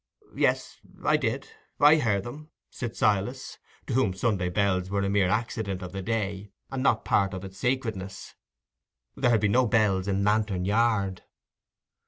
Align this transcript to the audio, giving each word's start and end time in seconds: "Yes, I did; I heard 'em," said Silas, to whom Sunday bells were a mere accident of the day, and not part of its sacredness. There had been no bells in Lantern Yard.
"Yes, 0.35 0.79
I 1.05 1.15
did; 1.15 1.47
I 1.79 1.97
heard 1.97 2.25
'em," 2.25 2.49
said 2.71 2.95
Silas, 2.95 3.59
to 3.85 3.93
whom 3.93 4.15
Sunday 4.15 4.49
bells 4.49 4.89
were 4.89 5.03
a 5.03 5.09
mere 5.11 5.29
accident 5.29 5.83
of 5.83 5.91
the 5.91 6.01
day, 6.01 6.49
and 6.71 6.81
not 6.81 7.05
part 7.05 7.35
of 7.35 7.43
its 7.45 7.59
sacredness. 7.59 8.33
There 9.15 9.29
had 9.29 9.41
been 9.41 9.51
no 9.51 9.67
bells 9.67 10.07
in 10.07 10.23
Lantern 10.23 10.65
Yard. 10.65 11.21